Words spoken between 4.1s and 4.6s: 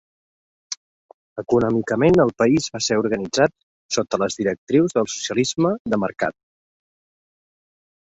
les